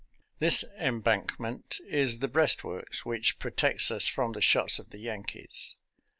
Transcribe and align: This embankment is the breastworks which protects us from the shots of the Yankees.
This 0.39 0.63
embankment 0.79 1.77
is 1.87 2.17
the 2.17 2.27
breastworks 2.27 3.05
which 3.05 3.37
protects 3.37 3.91
us 3.91 4.07
from 4.07 4.31
the 4.31 4.41
shots 4.41 4.79
of 4.79 4.89
the 4.89 4.97
Yankees. 4.97 5.75